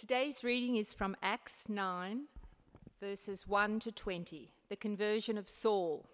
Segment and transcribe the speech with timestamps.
[0.00, 2.22] Today's reading is from Acts 9,
[3.02, 6.06] verses 1 to 20, the conversion of Saul.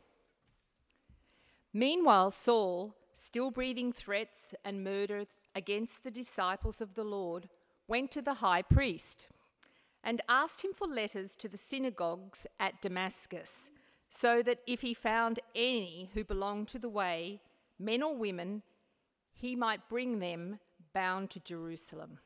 [1.73, 7.49] Meanwhile, Saul, still breathing threats and murder against the disciples of the Lord,
[7.87, 9.29] went to the high priest
[10.03, 13.71] and asked him for letters to the synagogues at Damascus,
[14.09, 17.41] so that if he found any who belonged to the way,
[17.79, 18.63] men or women,
[19.33, 20.59] he might bring them
[20.93, 22.19] bound to Jerusalem.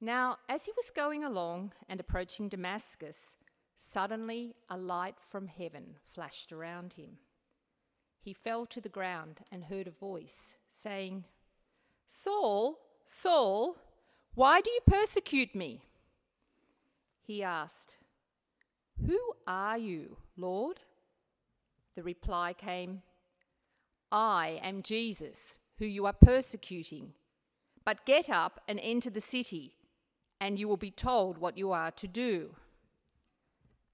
[0.00, 3.36] Now, as he was going along and approaching Damascus,
[3.76, 7.18] suddenly a light from heaven flashed around him.
[8.22, 11.24] He fell to the ground and heard a voice saying,
[12.06, 13.76] Saul, Saul,
[14.34, 15.82] why do you persecute me?
[17.22, 17.96] He asked,
[19.06, 20.80] Who are you, Lord?
[21.94, 23.02] The reply came,
[24.10, 27.12] I am Jesus, who you are persecuting.
[27.84, 29.74] But get up and enter the city,
[30.40, 32.56] and you will be told what you are to do.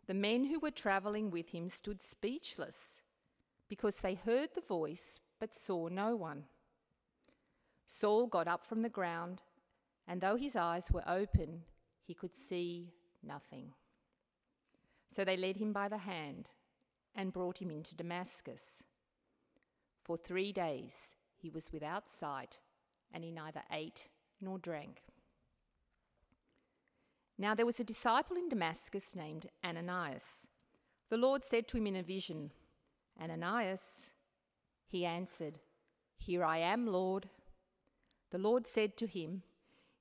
[0.06, 3.02] The men who were traveling with him stood speechless,
[3.68, 6.44] because they heard the voice but saw no one.
[7.86, 9.42] Saul got up from the ground,
[10.06, 11.62] and though his eyes were open,
[12.04, 12.92] he could see
[13.22, 13.72] nothing.
[15.08, 16.50] So they led him by the hand
[17.14, 18.82] and brought him into Damascus.
[20.04, 22.60] For three days he was without sight,
[23.12, 24.08] and he neither ate
[24.40, 25.02] nor drank.
[27.38, 30.48] Now there was a disciple in Damascus named Ananias.
[31.10, 32.50] The Lord said to him in a vision,
[33.20, 34.10] Ananias.
[34.88, 35.58] He answered,
[36.18, 37.28] Here I am, Lord.
[38.30, 39.42] The Lord said to him,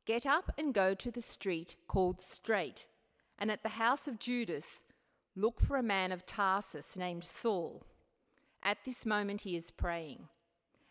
[0.06, 2.88] Get up and go to the street called Straight
[3.38, 4.84] and at the house of Judas,
[5.36, 7.86] look for a man of Tarsus named Saul.
[8.64, 10.30] At this moment he is praying,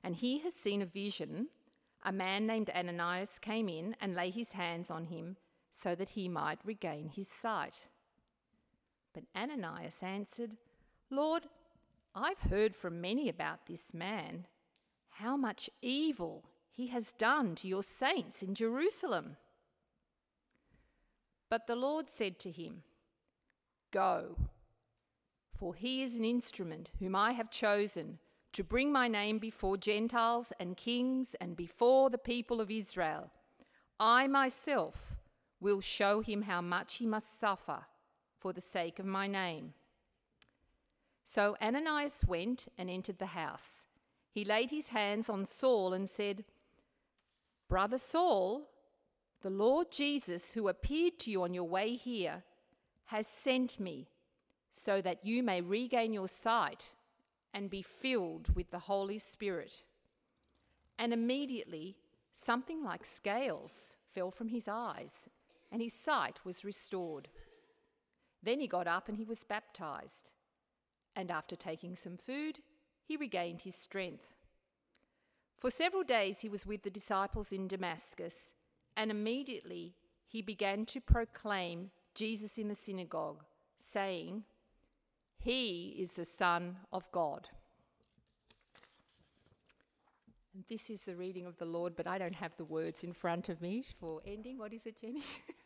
[0.02, 1.48] and he has seen a vision.
[2.02, 5.36] A man named Ananias came in and lay his hands on him
[5.76, 7.86] so that he might regain his sight.
[9.12, 10.56] But Ananias answered,
[11.10, 11.42] Lord,
[12.14, 14.46] I've heard from many about this man,
[15.10, 19.36] how much evil he has done to your saints in Jerusalem.
[21.50, 22.84] But the Lord said to him,
[23.90, 24.36] Go,
[25.52, 28.20] for he is an instrument whom I have chosen
[28.52, 33.30] to bring my name before Gentiles and kings and before the people of Israel.
[33.98, 35.16] I myself
[35.64, 37.86] will show him how much he must suffer
[38.38, 39.72] for the sake of my name.
[41.24, 43.86] So Ananias went and entered the house.
[44.30, 46.44] He laid his hands on Saul and said,
[47.66, 48.68] Brother Saul,
[49.40, 52.44] the Lord Jesus, who appeared to you on your way here,
[53.06, 54.08] has sent me
[54.70, 56.92] so that you may regain your sight
[57.54, 59.82] and be filled with the Holy Spirit.
[60.98, 61.96] And immediately,
[62.32, 65.30] something like scales fell from his eyes,
[65.74, 67.26] and his sight was restored.
[68.40, 70.30] Then he got up and he was baptized.
[71.16, 72.60] And after taking some food,
[73.02, 74.34] he regained his strength.
[75.58, 78.54] For several days he was with the disciples in Damascus
[78.96, 79.96] and immediately
[80.28, 83.42] he began to proclaim Jesus in the synagogue,
[83.76, 84.44] saying,
[85.40, 87.48] He is the Son of God.
[90.54, 93.12] And this is the reading of the Lord, but I don't have the words in
[93.12, 94.56] front of me for ending.
[94.56, 95.24] What is it, Jenny?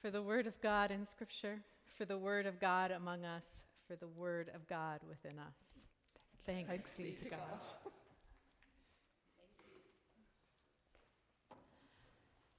[0.00, 1.58] for the word of God in Scripture,
[1.96, 3.44] for the word of God among us,
[3.86, 5.54] for the word of God within us.
[6.46, 7.38] Thanks, Thanks be to God.
[7.50, 7.92] God.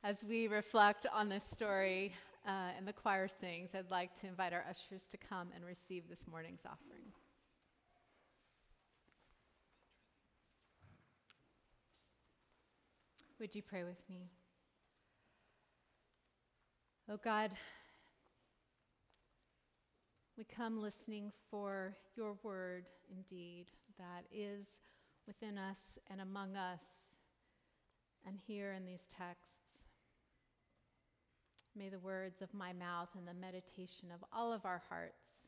[0.04, 2.14] As we reflect on this story
[2.48, 6.04] uh, and the choir sings, I'd like to invite our ushers to come and receive
[6.10, 7.06] this morning's offering.
[13.40, 14.30] Would you pray with me?
[17.14, 17.52] Oh God,
[20.38, 23.66] we come listening for your word indeed
[23.98, 24.66] that is
[25.28, 26.80] within us and among us
[28.26, 29.80] and here in these texts.
[31.76, 35.42] May the words of my mouth and the meditation of all of our hearts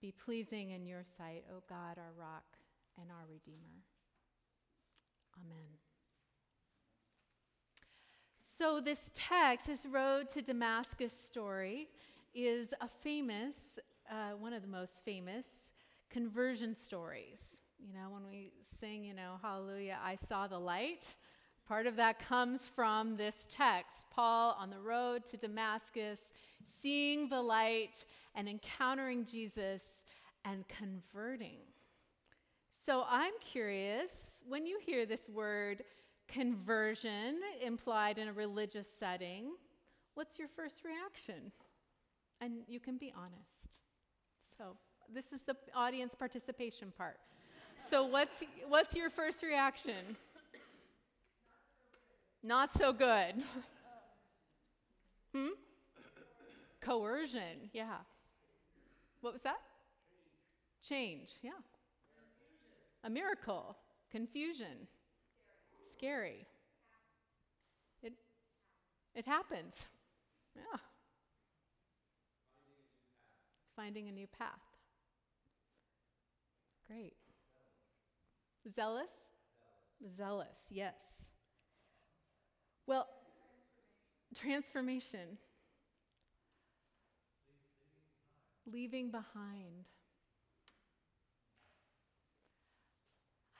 [0.00, 2.56] be pleasing in your sight, O God, our rock
[3.00, 3.82] and our Redeemer.
[5.44, 5.83] Amen.
[8.56, 11.88] So, this text, this road to Damascus story,
[12.36, 13.56] is a famous,
[14.08, 15.48] uh, one of the most famous
[16.08, 17.40] conversion stories.
[17.84, 21.16] You know, when we sing, you know, Hallelujah, I saw the light.
[21.66, 26.20] Part of that comes from this text Paul on the road to Damascus,
[26.80, 28.04] seeing the light
[28.36, 29.82] and encountering Jesus
[30.44, 31.58] and converting.
[32.86, 35.82] So I'm curious when you hear this word
[36.28, 39.52] conversion implied in a religious setting,
[40.14, 41.52] what's your first reaction?
[42.40, 43.78] And you can be honest.
[44.58, 44.76] So,
[45.12, 47.18] this is the audience participation part.
[47.90, 50.16] So, what's, what's your first reaction?
[52.42, 53.34] Not so good.
[55.32, 55.48] hmm?
[56.80, 57.96] Coercion, yeah.
[59.20, 59.60] What was that?
[60.86, 61.52] Change, yeah.
[63.04, 63.76] A miracle,
[64.10, 64.86] confusion,
[66.04, 66.46] scary.
[68.02, 68.12] It,
[69.14, 69.86] it happens,
[70.54, 70.78] yeah.
[73.74, 74.60] Finding a new path.
[76.86, 77.14] Great.
[78.74, 79.10] Zealous?
[80.16, 80.94] Zealous, yes.
[82.86, 83.06] Well,
[84.34, 85.38] transformation.
[88.70, 89.86] Leaving behind.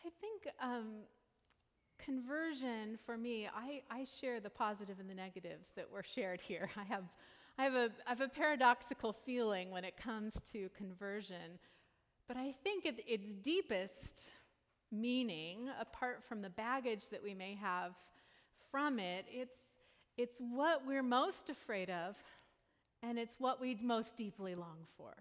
[0.05, 1.05] I think um,
[2.05, 6.71] conversion for me, I, I share the positive and the negatives that were shared here.
[6.77, 7.05] I have,
[7.59, 11.59] I, have a, I have a paradoxical feeling when it comes to conversion,
[12.29, 14.33] but I think at its deepest
[14.93, 17.93] meaning, apart from the baggage that we may have
[18.71, 19.59] from it, it's,
[20.17, 22.17] it's what we're most afraid of,
[23.03, 25.13] and it's what we most deeply long for.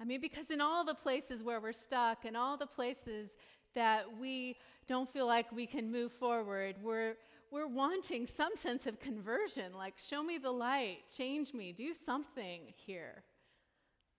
[0.00, 3.30] I mean, because in all the places where we're stuck, and all the places
[3.74, 4.56] that we
[4.88, 7.14] don't feel like we can move forward, we're,
[7.50, 12.72] we're wanting some sense of conversion, like, show me the light, change me, do something
[12.76, 13.22] here.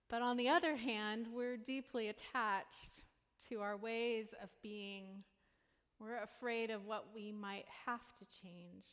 [0.08, 3.02] But on the other hand, we're deeply attached
[3.48, 5.24] to our ways of being
[6.02, 8.84] we're afraid of what we might have to change.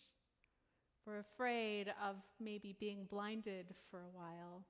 [1.07, 4.63] We're afraid of maybe being blinded for a while.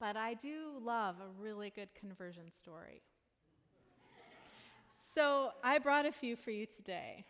[0.00, 3.02] But I do love a really good conversion story.
[5.16, 7.24] So I brought a few for you today.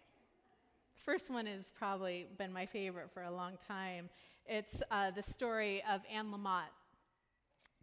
[1.05, 4.11] First one has probably been my favorite for a long time.
[4.45, 6.73] It's uh, the story of Anne Lamott,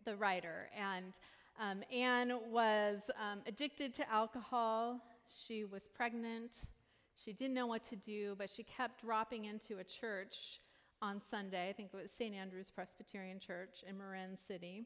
[0.03, 0.67] the writer.
[0.77, 1.13] And
[1.57, 4.99] um, Anne was um, addicted to alcohol.
[5.47, 6.51] She was pregnant.
[7.15, 10.59] She didn't know what to do, but she kept dropping into a church
[11.01, 11.69] on Sunday.
[11.69, 12.35] I think it was St.
[12.35, 14.83] Andrew's Presbyterian Church in Marin City.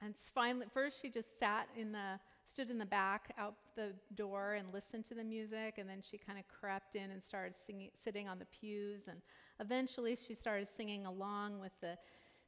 [0.00, 4.54] And finally, first she just sat in the, stood in the back out the door
[4.54, 7.90] and listened to the music, and then she kind of crept in and started singing,
[8.02, 9.02] sitting on the pews.
[9.08, 9.20] And
[9.60, 11.96] eventually she started singing along with the,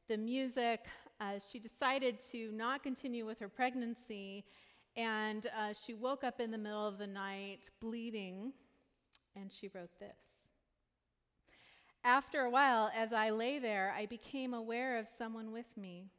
[0.07, 0.85] the music.
[1.19, 4.45] Uh, she decided to not continue with her pregnancy
[4.95, 8.53] and uh, she woke up in the middle of the night bleeding,
[9.35, 10.15] and she wrote this.
[12.03, 16.11] After a while, as I lay there, I became aware of someone with me,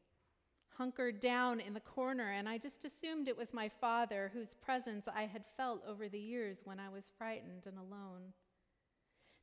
[0.79, 5.07] hunkered down in the corner, and I just assumed it was my father, whose presence
[5.13, 8.33] I had felt over the years when I was frightened and alone.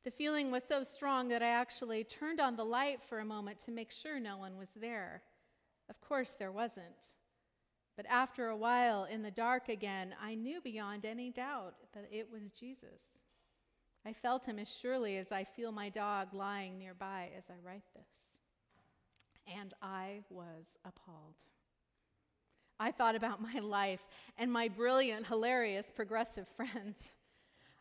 [0.04, 3.58] The feeling was so strong that I actually turned on the light for a moment
[3.60, 5.22] to make sure no one was there.
[5.88, 7.12] Of course, there wasn't.
[7.96, 12.30] But after a while, in the dark again, I knew beyond any doubt that it
[12.30, 13.00] was Jesus.
[14.04, 17.84] I felt him as surely as I feel my dog lying nearby as I write
[17.94, 18.33] this.
[19.46, 21.34] And I was appalled.
[22.80, 24.00] I thought about my life
[24.36, 27.12] and my brilliant, hilarious, progressive friends.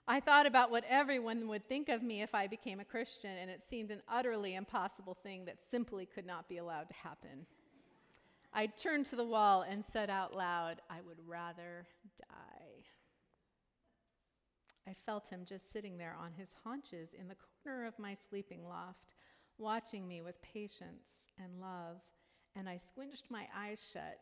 [0.07, 3.49] I thought about what everyone would think of me if I became a Christian, and
[3.49, 7.45] it seemed an utterly impossible thing that simply could not be allowed to happen.
[8.53, 11.87] I turned to the wall and said out loud, I would rather
[12.19, 12.83] die.
[14.85, 18.67] I felt him just sitting there on his haunches in the corner of my sleeping
[18.67, 19.15] loft,
[19.57, 21.97] watching me with patience and love,
[22.55, 24.19] and I squinched my eyes shut.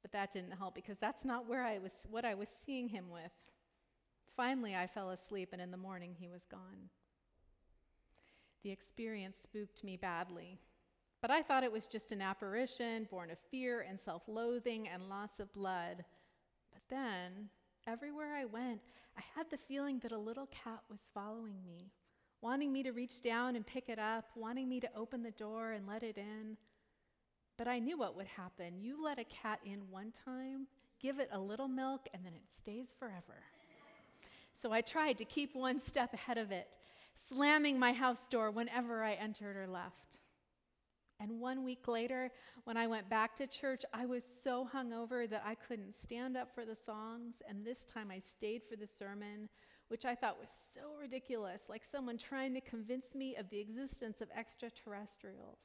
[0.00, 3.10] But that didn't help because that's not where I was what I was seeing him
[3.10, 3.32] with.
[4.36, 6.90] Finally, I fell asleep and in the morning he was gone.
[8.62, 10.58] The experience spooked me badly.
[11.20, 15.08] But I thought it was just an apparition born of fear and self loathing and
[15.08, 16.04] loss of blood.
[16.72, 17.48] But then,
[17.86, 18.80] everywhere I went,
[19.16, 21.92] I had the feeling that a little cat was following me,
[22.42, 25.72] wanting me to reach down and pick it up, wanting me to open the door
[25.72, 26.56] and let it in.
[27.56, 28.80] But I knew what would happen.
[28.80, 30.66] You let a cat in one time,
[31.00, 33.44] give it a little milk, and then it stays forever.
[34.60, 36.76] So I tried to keep one step ahead of it,
[37.14, 40.18] slamming my house door whenever I entered or left.
[41.20, 42.32] And one week later,
[42.64, 46.52] when I went back to church, I was so hungover that I couldn't stand up
[46.52, 47.36] for the songs.
[47.48, 49.48] And this time I stayed for the sermon,
[49.92, 54.22] which I thought was so ridiculous, like someone trying to convince me of the existence
[54.22, 55.58] of extraterrestrials.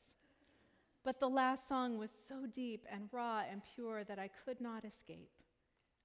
[1.06, 4.84] But the last song was so deep and raw and pure that I could not
[4.84, 5.32] escape.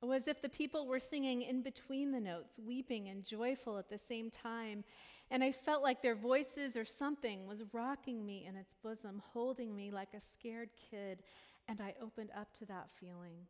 [0.00, 3.76] It was as if the people were singing in between the notes, weeping and joyful
[3.76, 4.84] at the same time.
[5.32, 9.74] And I felt like their voices or something was rocking me in its bosom, holding
[9.74, 11.24] me like a scared kid.
[11.66, 13.48] And I opened up to that feeling,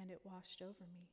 [0.00, 1.10] and it washed over me.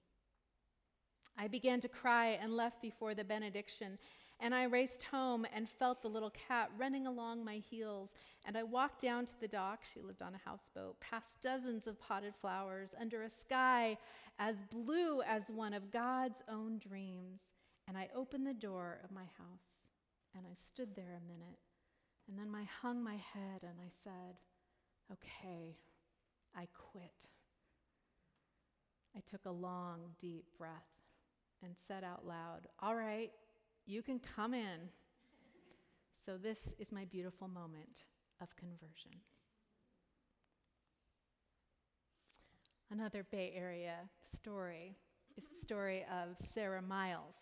[1.38, 3.98] I began to cry and left before the benediction.
[4.40, 8.14] And I raced home and felt the little cat running along my heels.
[8.46, 12.00] And I walked down to the dock, she lived on a houseboat, past dozens of
[12.00, 13.98] potted flowers, under a sky
[14.40, 17.42] as blue as one of God's own dreams.
[17.88, 19.70] And I opened the door of my house
[20.36, 21.60] and I stood there a minute.
[22.28, 24.38] And then I hung my head and I said,
[25.12, 25.78] Okay,
[26.56, 27.30] I quit.
[29.16, 30.93] I took a long, deep breath
[31.64, 33.32] and said out loud, All right,
[33.86, 34.90] you can come in.
[36.26, 38.06] So, this is my beautiful moment
[38.42, 39.12] of conversion.
[42.92, 44.96] Another Bay Area story
[45.38, 47.36] is the story of Sara Miles,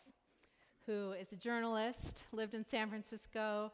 [0.85, 3.71] who is a journalist, lived in San Francisco,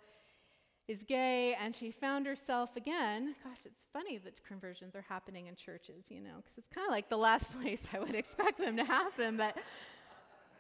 [0.88, 3.36] is gay, and she found herself again.
[3.44, 6.92] Gosh, it's funny that conversions are happening in churches, you know, because it's kind of
[6.92, 9.38] like the last place I would expect them to happen.
[9.38, 9.58] But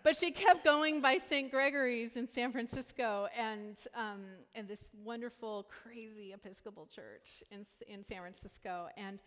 [0.03, 1.51] but she kept going by St.
[1.51, 4.21] Gregory's in San Francisco and, um,
[4.55, 8.87] and this wonderful, crazy Episcopal church in, in San Francisco.
[8.97, 9.21] And,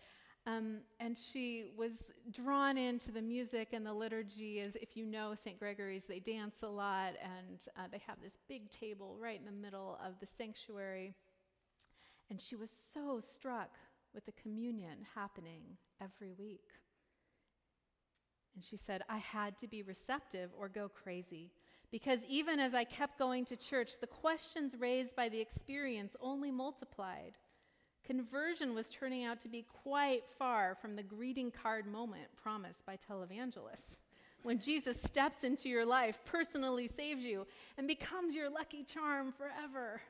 [0.46, 1.92] um, and she was
[2.30, 4.60] drawn into the music and the liturgy.
[4.60, 5.58] As if you know St.
[5.58, 9.52] Gregory's, they dance a lot, and uh, they have this big table right in the
[9.52, 11.14] middle of the sanctuary.
[12.30, 13.70] And she was so struck
[14.14, 15.62] with the communion happening
[16.00, 16.68] every week.
[18.54, 21.50] And she said, I had to be receptive or go crazy.
[21.90, 26.50] Because even as I kept going to church, the questions raised by the experience only
[26.50, 27.32] multiplied.
[28.04, 32.96] Conversion was turning out to be quite far from the greeting card moment promised by
[32.96, 33.98] televangelists.
[34.42, 40.00] When Jesus steps into your life, personally saves you, and becomes your lucky charm forever.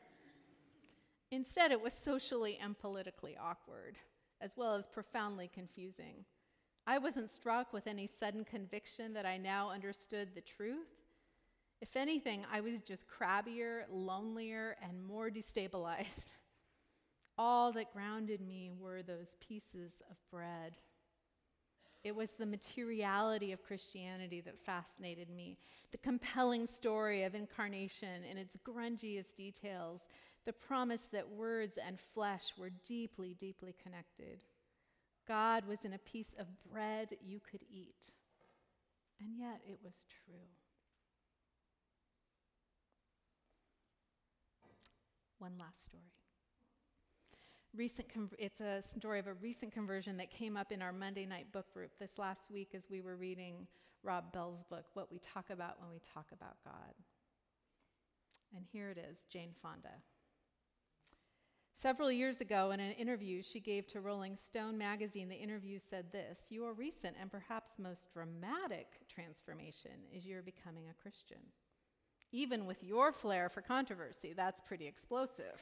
[1.33, 3.97] Instead, it was socially and politically awkward,
[4.41, 6.25] as well as profoundly confusing.
[6.87, 10.89] I wasn't struck with any sudden conviction that I now understood the truth.
[11.81, 16.27] If anything, I was just crabbier, lonelier, and more destabilized.
[17.39, 20.75] All that grounded me were those pieces of bread.
[22.03, 25.59] It was the materiality of Christianity that fascinated me,
[25.91, 30.01] the compelling story of incarnation in its grungiest details,
[30.47, 34.41] the promise that words and flesh were deeply, deeply connected.
[35.31, 38.11] God was in a piece of bread you could eat.
[39.21, 39.95] And yet it was
[40.27, 40.35] true.
[45.39, 46.03] One last story.
[47.77, 51.27] Recent com- it's a story of a recent conversion that came up in our Monday
[51.27, 53.69] night book group this last week as we were reading
[54.03, 56.95] Rob Bell's book, What We Talk About When We Talk About God.
[58.57, 60.03] And here it is Jane Fonda.
[61.81, 66.13] Several years ago, in an interview she gave to Rolling Stone magazine, the interview said
[66.13, 71.39] this Your recent and perhaps most dramatic transformation is your becoming a Christian.
[72.33, 75.59] Even with your flair for controversy, that's pretty explosive.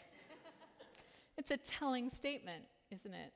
[1.38, 3.32] it's a telling statement, isn't it?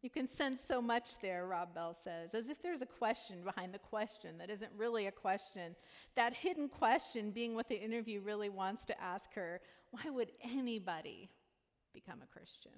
[0.00, 3.74] You can sense so much there, Rob Bell says, as if there's a question behind
[3.74, 5.76] the question that isn't really a question.
[6.16, 9.60] That hidden question being what the interview really wants to ask her
[9.90, 11.28] why would anybody
[11.92, 12.72] become a Christian?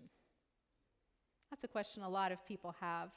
[1.50, 3.10] That's a question a lot of people have.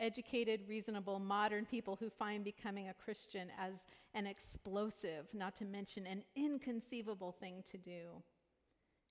[0.00, 3.74] Educated, reasonable, modern people who find becoming a Christian as
[4.14, 8.22] an explosive, not to mention an inconceivable thing to do.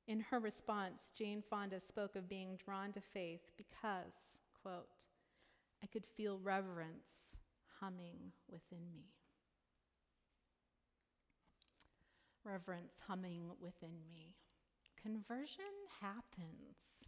[0.08, 5.06] In her response, Jane Fonda spoke of being drawn to faith because, quote,
[5.84, 7.36] I could feel reverence
[7.80, 9.06] humming within me.
[12.44, 14.36] Reverence humming within me.
[15.02, 15.66] Conversion
[16.02, 17.02] happens.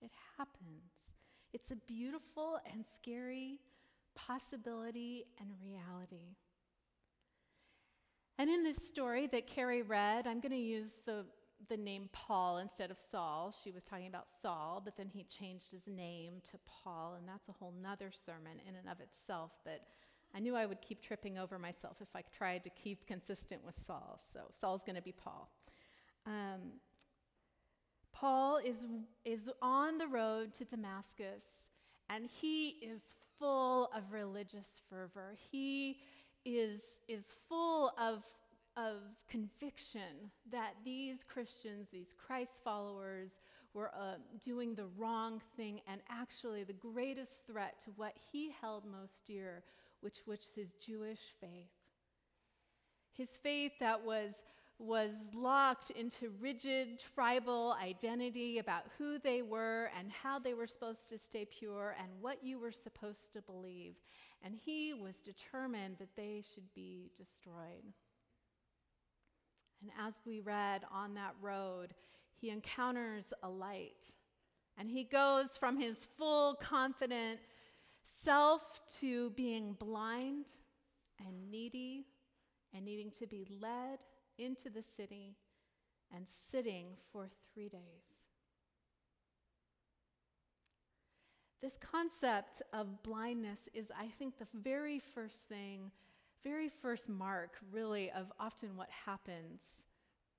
[0.00, 1.08] It happens.
[1.52, 3.60] It's a beautiful and scary
[4.14, 6.36] possibility and reality.
[8.38, 11.24] And in this story that Carrie read, I'm going to use the,
[11.68, 13.54] the name Paul instead of Saul.
[13.62, 17.48] She was talking about Saul, but then he changed his name to Paul, and that's
[17.48, 19.52] a whole nother sermon in and of itself.
[19.64, 19.82] But
[20.34, 23.76] I knew I would keep tripping over myself if I tried to keep consistent with
[23.76, 24.20] Saul.
[24.32, 25.48] So Saul's going to be Paul.
[26.26, 26.80] Um,
[28.12, 28.76] Paul is,
[29.24, 31.44] is on the road to Damascus,
[32.08, 35.34] and he is full of religious fervor.
[35.50, 35.98] He
[36.44, 38.24] is, is full of,
[38.76, 38.96] of
[39.28, 43.32] conviction that these Christians, these Christ followers,
[43.74, 44.14] were uh,
[44.44, 49.64] doing the wrong thing, and actually, the greatest threat to what he held most dear
[50.04, 51.72] which was his Jewish faith.
[53.14, 54.42] His faith that was,
[54.78, 61.08] was locked into rigid tribal identity about who they were and how they were supposed
[61.08, 63.94] to stay pure and what you were supposed to believe.
[64.42, 67.84] And he was determined that they should be destroyed.
[69.80, 71.94] And as we read on that road,
[72.40, 74.06] he encounters a light.
[74.76, 77.38] And he goes from his full, confident
[78.22, 80.46] self to being blind
[81.24, 82.06] and needy
[82.74, 83.98] and needing to be led
[84.38, 85.36] into the city
[86.14, 88.04] and sitting for three days.
[91.60, 95.90] This concept of blindness is, I think, the very first thing,
[96.42, 99.62] very first mark, really, of often what happens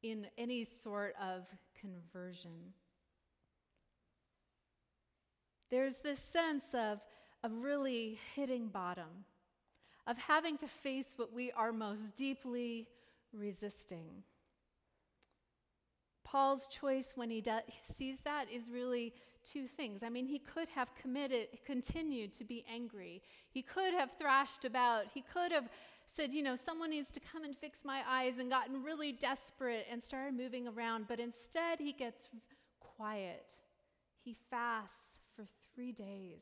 [0.03, 1.47] in any sort of
[1.81, 2.73] conversion.
[5.71, 6.99] There's this sense of,
[7.43, 9.25] of really hitting bottom,
[10.05, 12.87] of having to face what we are most deeply
[13.37, 14.23] resisting.
[16.23, 17.61] Paul's choice when he does,
[17.95, 19.13] sees that is really
[19.43, 20.01] two things.
[20.03, 23.21] I mean, he could have committed, continued to be angry.
[23.51, 25.05] He could have thrashed about.
[25.13, 25.69] He could have
[26.13, 29.85] said, you know, someone needs to come and fix my eyes and gotten really desperate
[29.89, 31.05] and started moving around.
[31.07, 32.29] But instead, he gets
[32.79, 33.51] quiet.
[34.23, 36.41] He fasts for three days.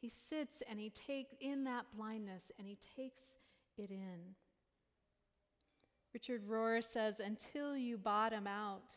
[0.00, 3.22] He sits and he takes in that blindness and he takes
[3.78, 4.34] it in.
[6.16, 8.88] Richard Rohr says, until you bottom out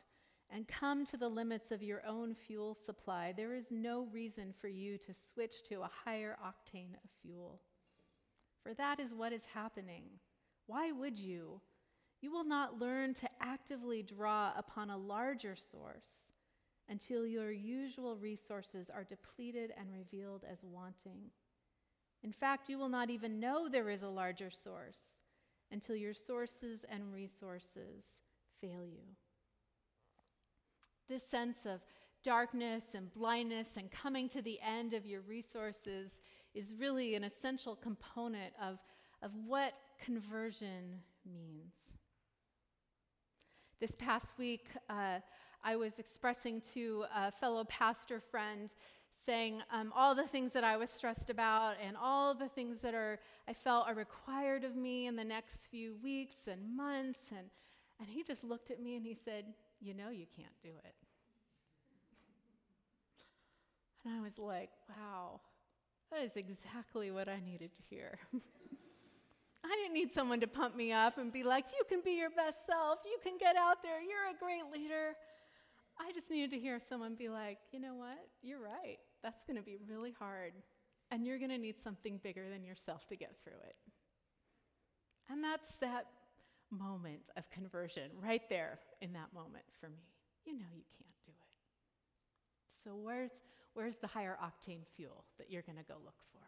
[0.50, 4.70] and come to the limits of your own fuel supply, there is no reason for
[4.70, 7.60] you to switch to a higher octane of fuel
[8.70, 10.04] for that is what is happening.
[10.68, 11.60] Why would you?
[12.22, 16.32] You will not learn to actively draw upon a larger source
[16.88, 21.32] until your usual resources are depleted and revealed as wanting.
[22.22, 25.00] In fact, you will not even know there is a larger source
[25.72, 28.06] until your sources and resources
[28.62, 29.04] fail you.
[31.08, 31.82] This sense of
[32.24, 36.22] darkness and blindness and coming to the end of your resources
[36.54, 38.80] is really an essential component of,
[39.22, 41.74] of what conversion means.
[43.80, 45.20] This past week, uh,
[45.64, 48.74] I was expressing to a fellow pastor friend
[49.26, 52.94] saying um, all the things that I was stressed about and all the things that
[52.94, 57.48] are I felt are required of me in the next few weeks and months and
[58.00, 59.44] and he just looked at me and he said,
[59.82, 60.96] "You know you can't do it."
[64.06, 65.42] And I was like, "Wow.
[66.12, 68.18] That is exactly what I needed to hear.
[69.64, 72.32] I didn't need someone to pump me up and be like, you can be your
[72.32, 75.14] best self, you can get out there, you're a great leader.
[76.00, 78.98] I just needed to hear someone be like, you know what, you're right.
[79.22, 80.54] That's going to be really hard.
[81.12, 83.76] And you're going to need something bigger than yourself to get through it.
[85.30, 86.06] And that's that
[86.72, 90.04] moment of conversion right there in that moment for me.
[90.46, 92.84] You know you can't do it.
[92.84, 93.32] So, where's
[93.74, 96.40] Where's the higher octane fuel that you're going to go look for?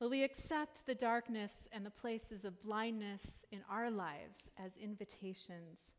[0.00, 5.94] Will we accept the darkness and the places of blindness in our lives as invitations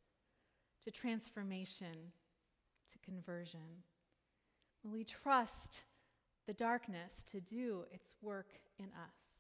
[0.84, 2.12] to transformation,
[2.92, 3.84] to conversion?
[4.84, 5.82] Will we trust
[6.48, 9.40] the darkness to do its work in us?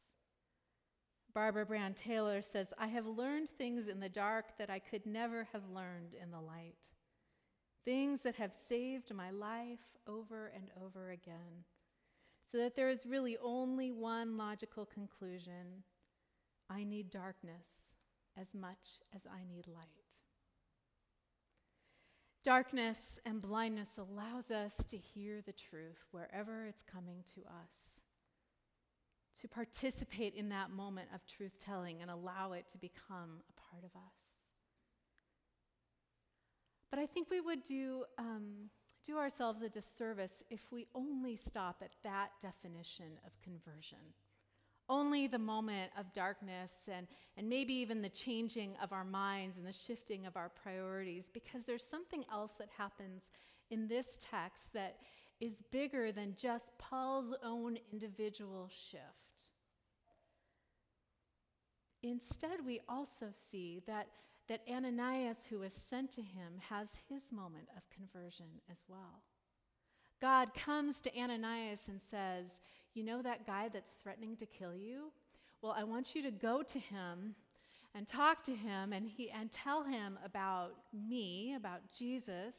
[1.34, 5.48] Barbara Brown Taylor says, I have learned things in the dark that I could never
[5.52, 6.90] have learned in the light
[7.86, 11.66] things that have saved my life over and over again,
[12.50, 15.84] so that there is really only one logical conclusion
[16.70, 17.96] I need darkness
[18.40, 20.03] as much as I need light.
[22.44, 28.02] Darkness and blindness allows us to hear the truth wherever it's coming to us,
[29.40, 33.86] to participate in that moment of truth telling and allow it to become a part
[33.86, 34.34] of us.
[36.90, 38.70] But I think we would do, um,
[39.06, 44.14] do ourselves a disservice if we only stop at that definition of conversion.
[44.94, 49.66] Only the moment of darkness and, and maybe even the changing of our minds and
[49.66, 53.24] the shifting of our priorities, because there's something else that happens
[53.72, 54.98] in this text that
[55.40, 59.48] is bigger than just Paul's own individual shift.
[62.04, 64.08] Instead, we also see that
[64.50, 69.24] that Ananias, who was sent to him, has his moment of conversion as well.
[70.22, 72.60] God comes to Ananias and says,
[72.94, 75.12] You know that guy that's threatening to kill you?
[75.62, 77.36] Well, I want you to go to him
[77.96, 82.56] and talk to him and, he, and tell him about me, about Jesus.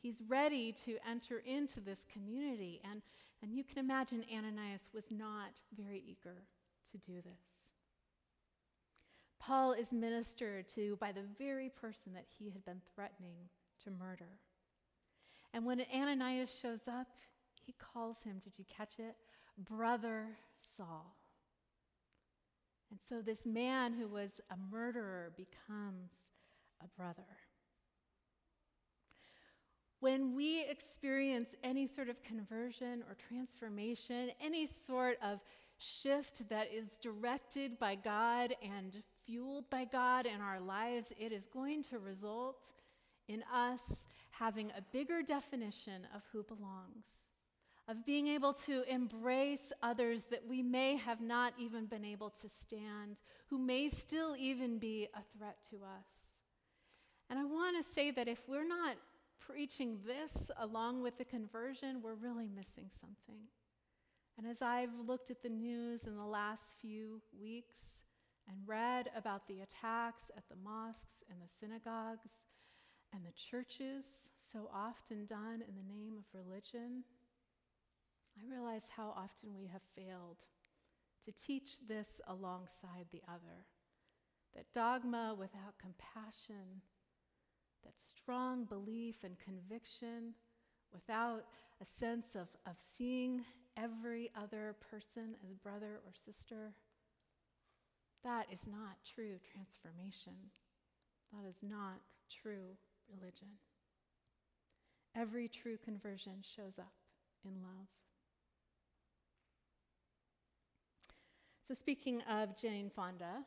[0.00, 2.80] He's ready to enter into this community.
[2.90, 3.02] And,
[3.42, 6.42] and you can imagine Ananias was not very eager
[6.92, 7.40] to do this.
[9.38, 13.36] Paul is ministered to by the very person that he had been threatening
[13.84, 14.38] to murder.
[15.54, 17.06] And when Ananias shows up,
[17.64, 19.16] he calls him, did you catch it?
[19.58, 20.36] Brother
[20.76, 21.16] Saul.
[22.90, 26.10] And so this man who was a murderer becomes
[26.82, 27.22] a brother.
[30.00, 35.40] When we experience any sort of conversion or transformation, any sort of
[35.78, 41.46] shift that is directed by God and fueled by God in our lives, it is
[41.46, 42.72] going to result
[43.28, 43.80] in us
[44.30, 47.06] having a bigger definition of who belongs,
[47.88, 52.48] of being able to embrace others that we may have not even been able to
[52.48, 56.34] stand, who may still even be a threat to us.
[57.30, 58.96] And I want to say that if we're not
[59.38, 63.42] preaching this along with the conversion, we're really missing something.
[64.36, 67.78] And as I've looked at the news in the last few weeks
[68.48, 72.30] and read about the attacks at the mosques and the synagogues
[73.14, 74.04] and the churches
[74.52, 77.02] so often done in the name of religion,
[78.36, 80.38] I realize how often we have failed
[81.24, 83.64] to teach this alongside the other.
[84.54, 86.82] That dogma without compassion,
[87.84, 90.34] that strong belief and conviction
[90.92, 91.44] without
[91.80, 93.44] a sense of, of seeing
[93.76, 96.72] every other person as brother or sister,
[98.24, 100.34] that is not true transformation.
[101.32, 102.76] That is not true
[103.10, 103.48] religion.
[105.14, 106.92] Every true conversion shows up
[107.44, 107.88] in love.
[111.66, 113.42] So, speaking of Jane Fonda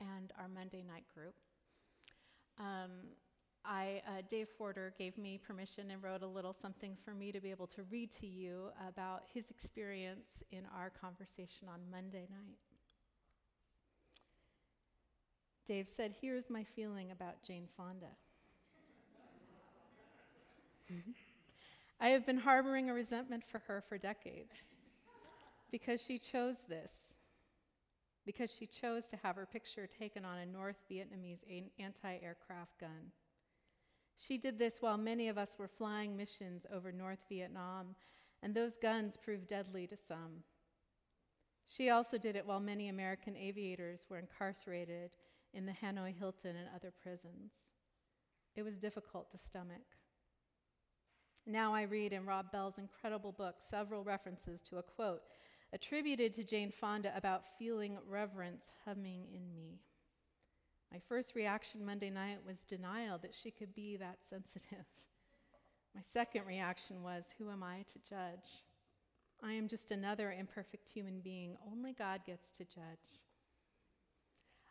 [0.00, 1.34] and our Monday night group,
[2.56, 2.90] um,
[3.64, 7.40] I, uh, Dave Forder gave me permission and wrote a little something for me to
[7.40, 12.58] be able to read to you about his experience in our conversation on Monday night.
[15.66, 18.14] Dave said, Here's my feeling about Jane Fonda.
[22.00, 24.52] I have been harboring a resentment for her for decades
[25.72, 27.13] because she chose this,
[28.24, 31.44] because she chose to have her picture taken on a North Vietnamese
[31.78, 33.12] anti aircraft gun.
[34.16, 37.96] She did this while many of us were flying missions over North Vietnam,
[38.42, 40.44] and those guns proved deadly to some.
[41.66, 45.10] She also did it while many American aviators were incarcerated
[45.52, 47.52] in the Hanoi Hilton and other prisons.
[48.54, 49.96] It was difficult to stomach.
[51.46, 55.22] Now I read in Rob Bell's incredible book several references to a quote
[55.74, 59.80] attributed to Jane Fonda about feeling reverence humming in me.
[60.92, 64.86] My first reaction Monday night was denial that she could be that sensitive.
[65.94, 68.62] My second reaction was, Who am I to judge?
[69.42, 71.56] I am just another imperfect human being.
[71.70, 73.20] Only God gets to judge.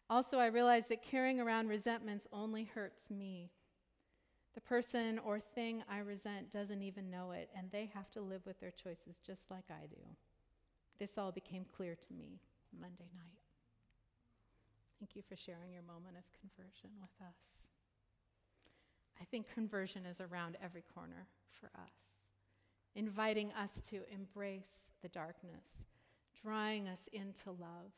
[0.10, 3.52] Also, I realized that carrying around resentments only hurts me.
[4.56, 8.46] The person or thing I resent doesn't even know it, and they have to live
[8.46, 10.02] with their choices just like I do.
[10.99, 12.39] This all became clear to me
[12.79, 13.39] Monday night.
[14.99, 17.36] Thank you for sharing your moment of conversion with us.
[19.21, 21.93] I think conversion is around every corner for us,
[22.95, 25.84] inviting us to embrace the darkness,
[26.41, 27.91] drawing us into love.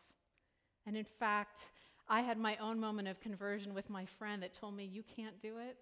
[0.85, 1.71] And in fact,
[2.07, 5.41] I had my own moment of conversion with my friend that told me, You can't
[5.41, 5.77] do it.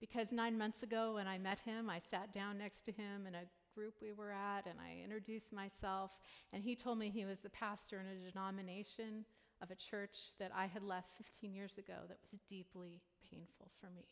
[0.00, 3.34] Because nine months ago, when I met him, I sat down next to him in
[3.34, 3.44] a
[3.76, 6.10] group we were at and I introduced myself,
[6.52, 9.26] and he told me he was the pastor in a denomination
[9.62, 13.90] of a church that I had left 15 years ago that was deeply painful for
[13.94, 14.06] me.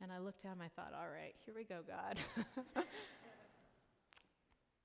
[0.00, 2.18] And I looked down I thought, all right, here we go, God.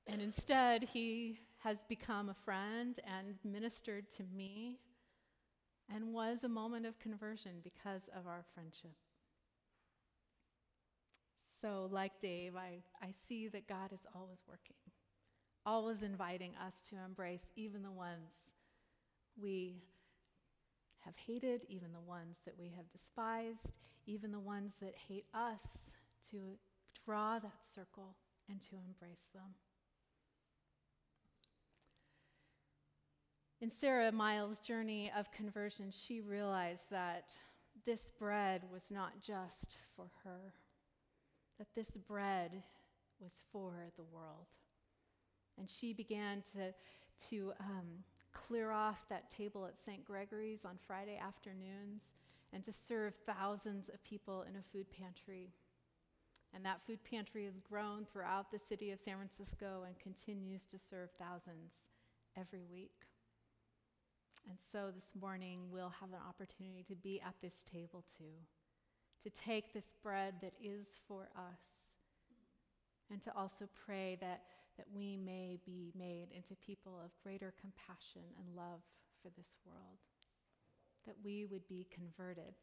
[0.07, 4.79] and instead, he has become a friend and ministered to me
[5.93, 8.95] and was a moment of conversion because of our friendship.
[11.63, 14.75] So, like Dave, I, I see that God is always working,
[15.65, 18.33] always inviting us to embrace even the ones
[19.41, 19.85] we
[21.05, 23.71] have hated, even the ones that we have despised,
[24.05, 25.65] even the ones that hate us,
[26.31, 26.57] to
[27.05, 28.17] draw that circle
[28.49, 29.55] and to embrace them.
[33.61, 37.29] In Sara Miles' journey of conversion, she realized that
[37.85, 40.51] this bread was not just for her,
[41.57, 42.63] that this bread
[43.19, 44.47] was for the world.
[45.57, 46.73] And she began to,
[47.29, 50.03] to um, clear off that table at St.
[50.03, 52.03] Gregory's on Friday afternoons
[52.51, 55.53] and to serve thousands of people in a food pantry.
[56.53, 60.77] And that food pantry has grown throughout the city of San Francisco and continues to
[60.77, 61.73] serve thousands
[62.37, 63.07] every week.
[64.47, 68.35] And so this morning, we'll have an opportunity to be at this table too,
[69.23, 71.61] to take this bread that is for us,
[73.09, 74.41] and to also pray that,
[74.77, 78.81] that we may be made into people of greater compassion and love
[79.21, 79.99] for this world,
[81.05, 82.55] that we would be converted.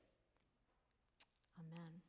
[1.59, 2.03] Amen.